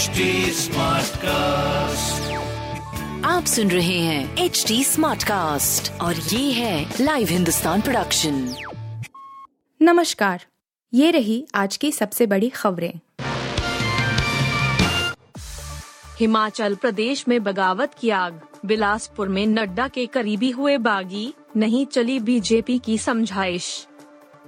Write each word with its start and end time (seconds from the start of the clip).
HD 0.00 0.06
cast 1.16 2.32
आप 3.26 3.44
सुन 3.44 3.70
रहे 3.70 3.98
हैं 3.98 4.36
एच 4.36 4.64
डी 4.68 4.84
स्मार्ट 4.84 5.24
कास्ट 5.24 6.00
और 6.00 6.16
ये 6.16 6.52
है 6.52 6.94
लाइव 7.00 7.28
हिंदुस्तान 7.28 7.80
प्रोडक्शन 7.80 8.54
नमस्कार 9.82 10.44
ये 10.94 11.10
रही 11.10 11.46
आज 11.54 11.76
की 11.76 11.92
सबसे 11.92 12.26
बड़ी 12.26 12.48
खबरें। 12.48 12.92
हिमाचल 16.20 16.74
प्रदेश 16.74 17.28
में 17.28 17.42
बगावत 17.42 17.94
की 18.00 18.10
आग। 18.10 18.40
बिलासपुर 18.66 19.28
में 19.28 19.46
नड्डा 19.46 19.88
के 19.88 20.06
करीबी 20.06 20.50
हुए 20.50 20.78
बागी 20.78 21.34
नहीं 21.56 21.86
चली 21.86 22.20
बीजेपी 22.20 22.78
की 22.78 22.98
समझाइश। 22.98 23.86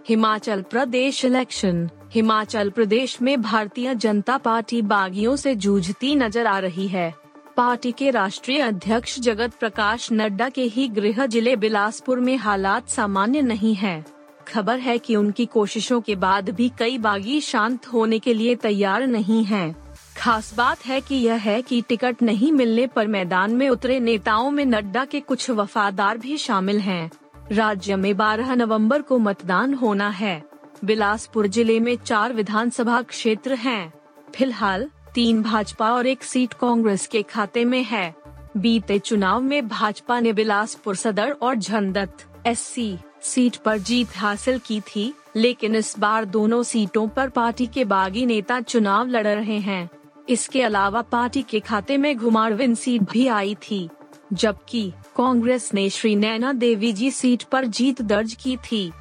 हिमाचल 0.08 0.62
प्रदेश 0.62 1.24
इलेक्शन 1.24 1.88
हिमाचल 2.12 2.70
प्रदेश 2.70 3.20
में 3.22 3.40
भारतीय 3.42 3.94
जनता 3.94 4.38
पार्टी 4.38 4.80
बागियों 4.82 5.34
से 5.36 5.54
जूझती 5.54 6.14
नज़र 6.14 6.46
आ 6.46 6.58
रही 6.58 6.86
है 6.88 7.12
पार्टी 7.56 7.92
के 7.92 8.10
राष्ट्रीय 8.10 8.60
अध्यक्ष 8.60 9.18
जगत 9.20 9.54
प्रकाश 9.60 10.08
नड्डा 10.12 10.48
के 10.48 10.62
ही 10.64 10.88
गृह 10.88 11.24
ज़िले 11.26 11.54
बिलासपुर 11.56 12.20
में 12.20 12.36
हालात 12.36 12.88
सामान्य 12.88 13.42
नहीं 13.42 13.74
है 13.74 14.04
खबर 14.48 14.78
है 14.78 14.98
कि 14.98 15.16
उनकी 15.16 15.46
कोशिशों 15.46 16.00
के 16.00 16.16
बाद 16.16 16.50
भी 16.50 16.70
कई 16.78 16.98
बागी 16.98 17.40
शांत 17.40 17.86
होने 17.86 18.18
के 18.18 18.34
लिए 18.34 18.54
तैयार 18.56 19.06
नहीं 19.06 19.44
हैं। 19.44 19.74
खास 20.16 20.52
बात 20.54 20.86
है 20.86 21.00
कि 21.00 21.14
यह 21.16 21.34
है 21.40 21.60
कि 21.62 21.80
टिकट 21.88 22.22
नहीं 22.22 22.52
मिलने 22.52 22.86
पर 22.86 23.06
मैदान 23.06 23.54
में 23.56 23.68
उतरे 23.68 24.00
नेताओं 24.00 24.50
में 24.50 24.64
नड्डा 24.66 25.04
के 25.04 25.20
कुछ 25.20 25.50
वफादार 25.50 26.18
भी 26.18 26.36
शामिल 26.38 26.80
हैं। 26.80 27.10
राज्य 27.52 27.96
में 27.96 28.16
12 28.16 28.54
नवंबर 28.54 29.02
को 29.02 29.18
मतदान 29.18 29.74
होना 29.74 30.08
है। 30.08 30.42
बिलासपुर 30.84 31.46
ज़िले 31.46 31.78
में 31.80 31.96
चार 31.96 32.32
विधानसभा 32.32 33.00
क्षेत्र 33.02 33.54
हैं। 33.54 33.92
फ़िलहाल, 34.34 34.88
तीन 35.14 35.42
भाजपा 35.42 35.90
और 35.92 36.06
एक 36.06 36.22
सीट 36.24 36.52
कांग्रेस 36.52 37.06
के 37.06 37.22
खाते 37.22 37.64
में 37.64 37.82
है। 37.82 38.14
बीते 38.56 38.98
चुनाव 38.98 39.40
में 39.40 39.68
भाजपा 39.68 40.20
ने 40.20 40.32
बिलासपुर 40.32 40.96
सदर 40.96 41.30
और 41.32 41.54
झंडत 41.54 42.24
एस 42.46 42.74
सीट 43.22 43.56
पर 43.56 43.78
जीत 43.78 44.16
हासिल 44.16 44.58
की 44.58 44.80
थी, 44.80 45.12
लेकिन 45.36 45.74
इस 45.74 45.98
बार 45.98 46.24
दोनों 46.24 46.62
सीटों 46.62 47.08
पर 47.08 47.28
पार्टी 47.28 47.66
के 47.66 47.84
बागी 47.84 48.26
नेता 48.26 48.60
चुनाव 48.60 49.08
लड़ 49.08 49.26
रहे 49.26 49.58
हैं। 49.58 49.88
इसके 50.28 50.62
अलावा 50.62 51.02
पार्टी 51.02 51.42
के 51.42 51.60
खाते 51.60 51.96
में 51.96 52.16
घुमारविन 52.16 52.74
सीट 52.74 53.02
भी 53.02 53.26
आई 53.28 53.54
थी। 53.54 53.88
जबकि 54.32 54.92
कांग्रेस 55.16 55.74
ने 55.74 55.90
श्री 55.90 56.16
नैना 56.16 56.52
देवी 56.52 56.92
जी 56.92 57.10
सीट 57.10 57.42
पर 57.42 57.64
जीत 57.64 58.02
दर्ज 58.02 58.34
की 58.34 58.56
थी। 58.56 58.92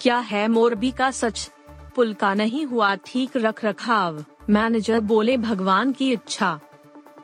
क्या 0.00 0.18
है 0.18 0.48
मोरबी 0.48 0.90
का 0.90 1.10
सच? 1.10 1.50
पुल 1.96 2.14
का 2.14 2.34
नहीं 2.34 2.66
हुआ 2.66 2.94
ठीक 2.94 3.30
रख 3.36 3.64
रखाव 3.64 4.24
मैनेजर 4.50 5.00
बोले, 5.00 5.36
भगवान 5.36 5.92
की 5.92 6.12
इच्छा। 6.12 6.60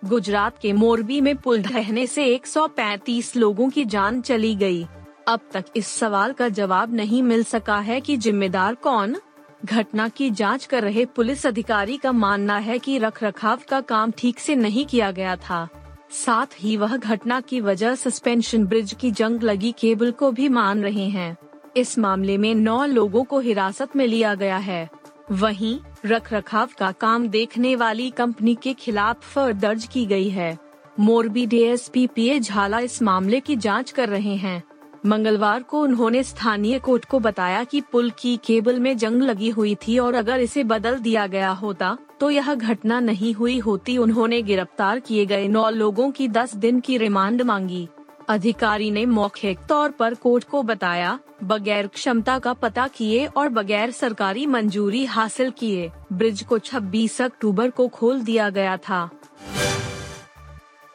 गुजरात 0.05 0.59
के 0.59 0.73
मोरबी 0.73 1.20
में 1.20 1.37
पुल 1.37 1.62
ढहने 1.62 2.06
से 2.06 2.25
135 2.27 3.36
लोगों 3.36 3.70
की 3.70 3.84
जान 3.84 4.20
चली 4.20 4.55
गई। 4.55 4.86
अब 5.29 5.41
तक 5.53 5.64
इस 5.77 5.86
सवाल 5.86 6.33
का 6.33 6.48
जवाब 6.48 6.95
नहीं 6.95 7.23
मिल 7.23 7.45
सका 7.45 7.79
है 7.79 8.01
कि 8.01 8.17
जिम्मेदार 8.17 8.75
कौन। 8.75 9.17
घटना 9.64 10.09
की 10.09 10.31
जाँच 10.31 10.64
कर 10.67 10.83
रहे 10.83 11.05
पुलिस 11.05 11.47
अधिकारी 11.47 11.97
का 11.97 12.12
मानना 12.12 12.59
है 12.59 12.79
कि 12.79 12.98
रखरखाव 12.98 13.61
का 13.69 13.81
काम 13.81 14.11
ठीक 14.11 14.39
से 14.39 14.55
नहीं 14.55 14.86
किया 14.86 15.11
गया 15.11 15.36
था। 15.36 15.69
साथ 16.12 16.46
ही 16.58 16.77
वह 16.77 16.96
घटना 16.96 17.41
की 17.41 17.60
वजह 17.60 17.94
सस्पेंशन 17.94 18.66
ब्रिज 18.66 18.92
की 18.92 19.10
जंग 19.10 19.42
लगी 19.42 19.74
केबल 19.78 20.10
को 20.10 20.30
भी 20.32 20.48
मान 20.48 20.82
रहे 20.82 21.08
हैं। 21.08 21.36
इस 21.77 21.98
मामले 21.98 22.38
में 22.38 22.55
नौ 22.55 22.84
लोगों 22.84 23.24
को 23.24 23.41
हिरासत 23.41 23.96
में 23.96 24.06
लिया 24.06 24.34
गया 24.34 24.56
है। 24.56 24.90
वहीं, 25.30 25.78
रखरखाव 26.06 26.68
का 26.78 26.92
काम 26.92 27.28
देखने 27.28 27.77
वाली 27.77 28.10
कंपनी 28.10 28.55
के 28.55 28.74
खिलाफ 28.74 29.34
फर 29.34 29.52
दर्ज 29.52 29.84
की 29.84 30.06
गई 30.06 30.28
है। 30.28 30.58
मोरबी 31.00 31.46
डीएसपी 31.46 32.06
पीए 32.06 32.40
झाला 32.40 32.78
इस 32.78 33.02
मामले 33.02 33.40
की 33.40 33.56
जाँच 33.56 33.90
कर 33.90 34.08
रहे 34.08 34.36
हैं। 34.36 34.62
मंगलवार 35.06 35.62
को 35.62 35.83
उन्होंने 35.83 36.22
स्थानीय 36.22 36.78
कोर्ट 36.78 37.05
को 37.05 37.18
बताया 37.18 37.64
कि 37.64 37.80
पुल 37.80 38.11
की 38.11 38.36
केबल 38.36 38.80
में 38.80 38.96
जंग 38.96 39.22
लगी 39.22 39.51
हुई 39.51 39.74
थी 39.74 39.98
और 39.98 40.14
अगर 40.14 40.40
इसे 40.40 40.64
बदल 40.64 40.95
दिया 40.95 41.27
गया 41.27 41.51
होता 41.51 41.98
तो 42.22 42.30
यह 42.30 42.55
घटना 42.55 43.00
नहीं 43.00 43.34
हुई 43.34 43.58
होती। 43.58 43.98
उन्होंने 43.98 44.42
गिरफ़्तार 44.42 44.98
किए 44.98 45.27
गए 45.27 45.48
नौ 45.48 45.70
लोगों 45.70 46.10
की 46.10 46.28
दस 46.28 46.55
दिन 46.55 46.80
की 46.80 46.98
रिमांड 46.98 47.42
मांगी। 47.42 47.88
अधिकारी 48.28 48.90
ने 48.90 49.06
मौखिक 49.06 49.58
तौर 49.68 49.90
पर 49.90 50.14
कोर्ट 50.14 50.44
को 50.44 50.62
बताया, 50.62 51.18
बगैर 51.44 51.86
क्षमता 51.86 52.38
का 52.38 52.52
पता 52.52 52.86
किए 52.88 53.27
और 53.27 53.48
बगैर 53.48 53.90
सरकारी 53.90 54.46
मंजूरी 54.46 55.05
हासिल 55.05 55.50
किए, 55.50 55.90
ब्रिज 56.12 56.42
को 56.42 56.58
26 56.58 57.20
अक्टूबर 57.22 57.70
को 57.70 57.88
खोल 57.88 58.20
दिया 58.20 58.50
गया 58.50 58.77
था। 58.77 59.10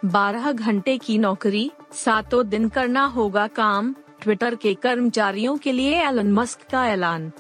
12 0.05 0.51
घंटे 0.51 0.97
की 0.97 1.17
नौकरी, 1.17 1.71
सातों 1.94 2.47
दिन 2.49 2.69
करना 2.69 3.05
होगा 3.05 3.47
काम, 3.47 3.95
ट्विटर 4.21 4.55
के 4.55 4.73
कर्मचारियों 4.73 5.57
के 5.57 5.71
लिए 5.71 6.01
एलन 6.01 6.31
मस्क 6.31 6.59
का 6.71 6.88
ऐलान। 6.88 7.31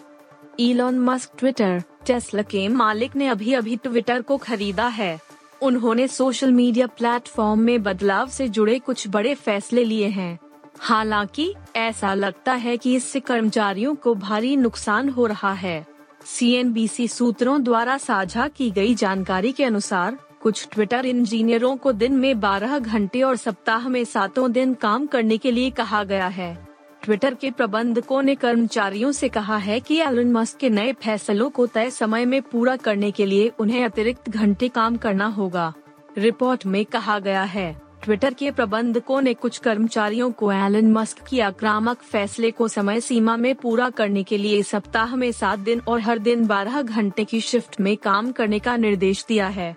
इलॉन 0.59 0.99
मस्क 0.99 1.31
ट्विटर 1.37 1.83
टेस्ला 2.05 2.41
के 2.41 2.67
मालिक 2.67 3.15
ने 3.15 3.27
अभी 3.27 3.53
अभी 3.53 3.75
ट्विटर 3.75 4.21
को 4.21 4.37
खरीदा 4.37 4.87
है। 4.87 5.19
उन्होंने 5.61 6.07
सोशल 6.07 6.51
मीडिया 6.51 6.87
प्लेटफॉर्म 6.87 7.59
में 7.59 7.83
बदलाव 7.83 8.27
से 8.27 8.49
जुड़े 8.49 8.79
कुछ 8.79 9.07
बड़े 9.07 9.35
फैसले 9.35 9.83
लिए 9.83 10.07
हैं। 10.07 10.39
हालाँकि, 10.79 11.53
ऐसा 11.75 12.13
लगता 12.13 12.53
है 12.53 12.77
कि 12.77 12.95
इससे 12.95 13.19
कर्मचारियों 13.19 13.95
को 13.95 14.15
भारी 14.15 14.55
नुकसान 14.55 15.09
हो 15.09 15.25
रहा 15.25 15.53
है। 15.53 15.87
सीएनबीसी 16.25 17.07
सूत्रों 17.07 17.63
द्वारा 17.63 17.97
साझा 17.97 18.47
की 18.47 18.71
गई 18.71 18.95
जानकारी 18.95 19.51
के 19.51 19.63
अनुसार, 19.63 20.17
कुछ 20.41 20.67
ट्विटर 20.71 21.05
इंजीनियरों 21.05 21.77
को 21.77 21.91
दिन 21.91 22.13
में 22.13 22.39
12 22.39 22.79
घंटे 22.79 23.21
और 23.21 23.35
सप्ताह 23.35 23.89
में 23.89 24.05
सातों 24.05 24.51
दिन 24.51 24.73
काम 24.73 25.05
करने 25.05 25.37
के 25.37 25.51
लिए 25.51 25.69
कहा 25.69 26.03
गया 26.03 26.27
है। 26.27 26.66
ट्विटर 27.07 27.33
के 27.33 27.49
प्रबंधकों 27.51 28.21
ने 28.21 28.33
कर्मचारियों 28.35 29.11
से 29.11 29.27
कहा 29.29 29.57
है 29.57 29.79
कि 29.79 29.97
एलन 29.97 30.31
मस्क 30.31 30.57
के 30.57 30.69
नए 30.69 30.93
फैसलों 30.93 31.49
को 31.49 31.65
तय 31.65 31.89
समय 31.89 32.25
में 32.25 32.41
पूरा 32.41 32.75
करने 32.75 33.11
के 33.11 33.25
लिए 33.25 33.51
उन्हें 33.59 33.83
अतिरिक्त 33.85 34.29
घंटे 34.29 34.67
काम 34.67 34.97
करना 34.97 35.25
होगा, 35.27 35.73
रिपोर्ट 36.17 36.65
में 36.65 36.83
कहा 36.85 37.17
गया 37.19 37.43
है। 37.43 37.71
ट्विटर 38.03 38.33
के 38.33 38.51
प्रबंधकों 38.51 39.21
ने 39.21 39.33
कुछ 39.33 39.57
कर्मचारियों 39.57 40.31
को 40.31 40.51
एलन 40.51 40.91
मस्क 40.91 41.23
की 41.27 41.39
आक्रामक 41.39 42.01
फैसले 42.01 42.51
को 42.51 42.67
समय 42.67 42.99
सीमा 42.99 43.35
में 43.37 43.53
पूरा 43.55 43.89
करने 43.89 44.23
के 44.23 44.37
लिए 44.37 44.61
सप्ताह 44.63 45.15
में 45.15 45.31
सात 45.31 45.59
दिन 45.59 45.81
और 45.87 45.99
हर 45.99 46.19
दिन 46.19 46.45
बारह 46.47 46.81
घंटे 46.81 47.25
की 47.25 47.39
शिफ्ट 47.41 47.79
में 47.79 47.95
काम 47.97 48.31
करने 48.31 48.59
का 48.59 48.75
निर्देश 48.77 49.23
दिया 49.27 49.47
है। 49.47 49.75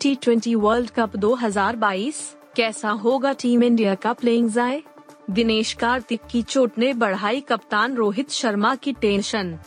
टी 0.00 0.14
ट्वेंटी 0.14 0.54
वर्ल्ड 0.54 0.90
कप 0.90 1.16
2022 1.16 2.20
कैसा 2.56 2.90
होगा 2.90 3.32
टीम 3.32 3.62
इंडिया 3.62 3.94
का 3.94 4.12
प्लेइंग 4.12 4.50
जाए 4.50 4.82
दिनेश 5.30 5.72
कार्तिक 5.72 6.20
की 6.30 6.42
चोट 6.42 6.78
ने 6.78 6.92
बढ़ाई 6.92 7.40
कप्तान 7.40 7.94
रोहित 7.94 8.30
शर्मा 8.30 8.74
की 8.74 8.92
टेंशन। 8.92 9.58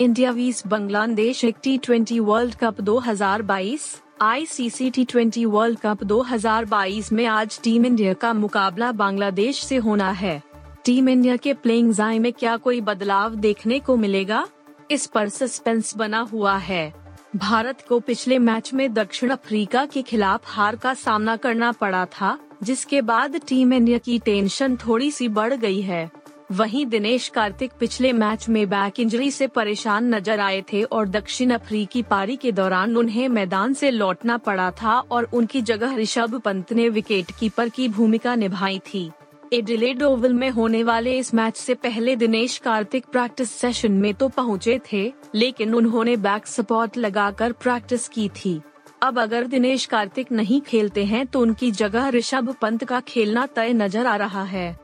इंडिया 0.00 0.30
वीस, 0.30 0.66
बांग्लादेश 0.66 1.44
एक 1.44 1.56
T 1.62 1.78
twenty 1.78 2.20
World 2.20 2.54
Cup 2.54 2.80
2022 2.80 4.02
ICC 4.20 4.90
T 4.90 5.04
twenty 5.04 5.44
World 5.44 5.78
Cup 5.78 6.04
2022 6.04 7.12
में 7.12 7.26
आज 7.26 7.60
टीम 7.62 7.86
इंडिया 7.86 8.12
का 8.12 8.32
मुकाबला 8.32 8.92
बांग्लादेश 8.92 9.64
से 9.64 9.76
होना 9.76 10.10
है। 10.10 10.42
टीम 10.84 11.08
इंडिया 11.08 11.36
के 11.36 11.54
प्लेइंग 11.54 11.92
जाए 11.92 12.18
में 12.18 12.32
क्या 12.32 12.56
कोई 12.56 12.80
बदलाव 12.80 13.34
देखने 13.34 13.78
को 13.78 13.96
मिलेगा? 13.96 14.48
इस 14.90 15.06
पर 15.06 15.28
सस्पेंस 15.28 15.96
बना 15.96 16.20
हुआ 16.20 16.56
है। 16.56 17.01
भारत 17.36 17.80
को 17.88 17.98
पिछले 18.00 18.38
मैच 18.38 18.72
में 18.74 18.92
दक्षिण 18.94 19.30
अफ्रीका 19.30 19.84
के 19.86 20.00
खिलाफ 20.02 20.40
हार 20.46 20.76
का 20.76 20.92
सामना 20.94 21.36
करना 21.36 21.70
पड़ा 21.72 22.04
था, 22.06 22.38
जिसके 22.62 23.00
बाद 23.02 23.36
टीम 23.48 23.72
इंडिया 23.72 23.98
की 23.98 24.18
टेंशन 24.18 24.76
थोड़ी 24.76 25.10
सी 25.10 25.28
बढ़ 25.28 25.54
गई 25.54 25.80
है। 25.80 26.10
वहीं 26.52 26.84
दिनेश 26.86 27.28
कार्तिक 27.28 27.72
पिछले 27.80 28.12
मैच 28.12 28.48
में 28.48 28.68
बैक 28.68 29.00
इंजरी 29.00 29.30
से 29.30 29.46
परेशान 29.46 30.14
नज़र 30.14 30.40
आए 30.40 30.62
थे 30.72 30.82
और 30.82 31.08
दक्षिण 31.08 31.50
अफ्रीकी 31.50 32.02
पारी 32.02 32.36
के 32.36 32.52
दौरान 32.52 32.96
उन्हें 32.96 33.28
मैदान 33.28 33.74
से 33.74 33.90
लौटना 33.90 34.36
पड़ा 34.38 34.70
था 34.82 34.98
और 35.00 35.28
उनकी 35.32 35.62
जगह 35.62 35.96
ऋषभ 35.96 36.40
पंत 36.40 36.72
ने 36.72 36.88
विकेट 36.88 37.32
कीपर 37.40 37.68
की 37.68 37.88
भूमिका 37.88 38.34
निभाई 38.34 38.78
थी। 38.94 39.10
एडिलेड 39.52 40.02
ओवल 40.02 40.32
में 40.32 40.48
होने 40.50 40.82
वाले 40.82 41.12
इस 41.12 41.32
मैच 41.34 41.56
से 41.56 41.74
पहले 41.74 42.14
दिनेश 42.16 42.56
कार्तिक 42.58 43.06
प्रैक्टिस 43.06 43.50
सेशन 43.50 43.92
में 43.92 44.12
तो 44.14 44.28
पहुँचे 44.28 44.78
थे, 44.92 45.12
लेकिन 45.34 45.74
उन्होंने 45.74 46.16
बैक 46.16 46.46
सपोर्ट 46.46 46.96
लगाकर 46.96 47.52
प्रैक्टिस 47.52 48.08
की 48.08 48.28
थी। 48.36 48.60
अब 49.02 49.18
अगर 49.20 49.46
दिनेश 49.46 49.84
कार्तिक 49.86 50.32
नहीं 50.32 50.60
खेलते 50.60 51.04
हैं 51.04 51.26
तो 51.26 51.40
उनकी 51.40 51.70
जगह 51.72 52.08
ऋषभ 52.08 52.54
पंत 52.62 52.84
का 52.84 53.00
खेलना 53.00 53.46
तय 53.46 53.72
नज़र 53.72 54.06
आ 54.06 54.16
रहा 54.16 54.42
है। 54.44 54.76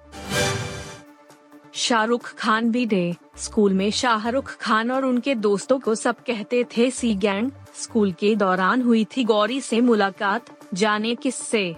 शाहरुख 1.75 2.35
खान 2.35 2.71
भी 2.71 2.87
डे। 2.87 3.15
स्कूल 3.39 3.75
में 3.75 3.91
शाहरुख 3.93 4.57
खान 4.61 4.91
और 4.91 5.05
उनके 5.05 5.35
दोस्तों 5.35 5.79
को 5.79 5.95
सब 5.95 6.23
कहते 6.23 6.65
थे, 6.77 6.91
सी 6.91 7.15
गैंग, 7.17 7.51
स्कूल 7.75 8.13
के 8.13 8.37
दौरान 8.37 8.83
हुई 8.83 9.05
थी 9.17 9.25
गौरी 9.25 9.61
से 9.61 9.81
मुलाकात, 9.81 10.57
जाने 10.75 11.15
किससे? 11.15 11.77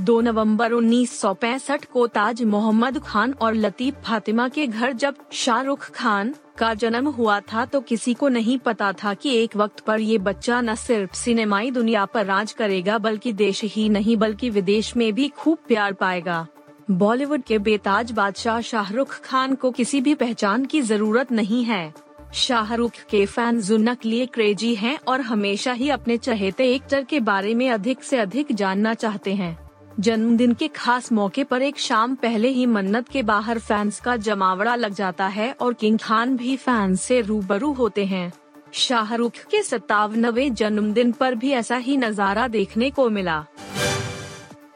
दो 0.00 0.20
नवंबर 0.20 0.72
1965 0.72 1.84
को 1.84 2.06
ताज 2.06 2.42
मोहम्मद 2.42 2.98
खान 2.98 3.32
और 3.32 3.54
लतीफ 3.54 3.94
फातिमा 4.04 4.48
के 4.48 4.66
घर 4.66 4.92
जब 4.92 5.14
शाहरुख 5.32 5.90
खान 5.90 6.34
का 6.58 6.74
जन्म 6.74 7.08
हुआ 7.08 7.40
था 7.40 7.64
तो 7.64 7.80
किसी 7.80 8.14
को 8.14 8.28
नहीं 8.28 8.58
पता 8.58 8.92
था 8.92 9.14
कि 9.14 9.34
एक 9.36 9.56
वक्त 9.56 9.80
पर 9.80 10.00
ये 10.00 10.18
बच्चा 10.18 10.60
न 10.60 10.74
सिर्फ़ 10.74 11.14
सिनेमाई 11.14 11.70
दुनिया 11.70 12.04
पर 12.04 12.26
राज 12.26 12.52
करेगा 12.52 12.98
बल्कि 12.98 13.32
देश 13.32 13.64
ही 13.64 13.88
नहीं 13.88 14.16
बल्कि 14.16 14.50
विदेश 14.50 14.96
में 14.96 15.12
भी 15.12 15.28
खूब 15.28 15.58
प्यार 15.68 15.92
पाएगा। 15.92 16.46
बॉलीवुड 16.90 17.42
के 17.42 17.58
बेताज 17.58 18.12
बादशाह 18.12 18.60
शाहरुख 18.60 19.20
खान 19.20 19.54
को 19.54 19.70
किसी 19.70 20.00
भी 20.00 20.14
पहचान 20.14 20.64
की 20.64 20.80
ज़रूरत 20.82 21.32
नहीं 21.32 21.64
है। 21.64 21.92
शाहरुख 22.34 22.92
के 23.10 23.26
फ़ैन 23.26 23.60
जुनक 23.60 24.04
लिए 24.04 24.26
क्रेजी 24.26 24.74
हैं 24.74 24.98
और 25.08 25.20
हमेशा 25.20 25.72
ही 25.72 25.90
अपने 25.90 26.16
चहेते 26.16 26.74
एक्टर 26.74 27.04
के 27.04 27.20
बारे 27.20 27.54
में 27.54 27.70
अधिक 27.70 28.02
से 28.02 28.18
अधिक 28.18 28.52
जानना 28.52 28.94
चाहते 28.94 29.34
हैं। 29.34 29.71
जन्मदिन 30.00 30.52
के 30.52 30.68
खास 30.68 31.10
मौके 31.12 31.44
पर 31.44 31.62
एक 31.62 31.78
शाम 31.78 32.14
पहले 32.14 32.48
ही 32.48 32.66
मन्नत 32.66 33.08
के 33.08 33.22
बाहर 33.22 33.58
फैंस 33.58 34.00
का 34.00 34.16
जमावड़ा 34.16 34.74
लग 34.74 34.94
जाता 34.94 35.26
है 35.26 35.50
और 35.52 35.74
किंग 35.74 35.98
खान 35.98 36.36
भी 36.36 36.56
फैंस 36.56 37.02
से 37.02 37.20
रूबरू 37.20 37.72
होते 37.72 38.04
हैं। 38.04 38.32
शाहरुख 38.72 39.32
के 39.50 39.62
सत्तावनवे 39.62 40.48
जन्मदिन 40.50 41.12
पर 41.12 41.34
भी 41.34 41.50
ऐसा 41.50 41.76
ही 41.76 41.96
नज़ारा 41.96 42.48
देखने 42.48 42.90
को 42.90 43.08
मिला। 43.10 43.44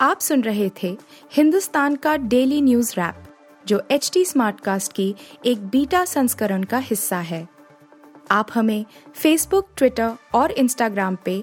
आप 0.01 0.21
सुन 0.21 0.43
रहे 0.43 0.71
थे 0.83 0.97
हिंदुस्तान 1.33 1.97
का 1.97 2.17
डेली 2.17 2.61
न्यूज़ 2.63 2.93
रैप, 2.93 3.23
जो 3.67 3.83
एच 3.91 4.11
टी 4.15 4.25
स्मार्टकास्ट 4.25 4.93
की 4.93 5.15
एक 5.47 5.67
बीटा 5.67 6.05
संस्करण 6.05 6.63
का 6.63 6.79
हिस्सा 6.79 7.19
है। 7.19 7.47
आप 8.31 8.49
हमें 8.55 8.85
फेसबुक 9.15 9.69
ट्विटर 9.77 10.13
और 10.35 10.51
इंस्टाग्राम 10.51 11.17
पे 11.25 11.43